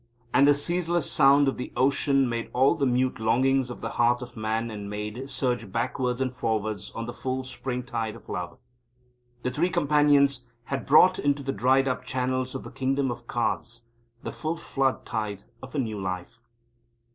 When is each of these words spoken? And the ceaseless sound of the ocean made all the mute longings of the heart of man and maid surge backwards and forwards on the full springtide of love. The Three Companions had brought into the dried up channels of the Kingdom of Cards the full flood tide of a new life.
And 0.33 0.47
the 0.47 0.55
ceaseless 0.55 1.11
sound 1.11 1.47
of 1.47 1.57
the 1.57 1.71
ocean 1.77 2.27
made 2.27 2.49
all 2.53 2.73
the 2.73 2.87
mute 2.87 3.19
longings 3.19 3.69
of 3.69 3.81
the 3.81 3.89
heart 4.01 4.23
of 4.23 4.35
man 4.35 4.71
and 4.71 4.89
maid 4.89 5.29
surge 5.29 5.71
backwards 5.71 6.19
and 6.19 6.33
forwards 6.33 6.89
on 6.95 7.05
the 7.05 7.13
full 7.13 7.43
springtide 7.43 8.15
of 8.15 8.27
love. 8.27 8.57
The 9.43 9.51
Three 9.51 9.69
Companions 9.69 10.47
had 10.63 10.87
brought 10.87 11.19
into 11.19 11.43
the 11.43 11.53
dried 11.53 11.87
up 11.87 12.03
channels 12.03 12.55
of 12.55 12.63
the 12.63 12.71
Kingdom 12.71 13.11
of 13.11 13.27
Cards 13.27 13.85
the 14.23 14.31
full 14.31 14.55
flood 14.55 15.05
tide 15.05 15.43
of 15.61 15.75
a 15.75 15.77
new 15.77 16.01
life. 16.01 16.39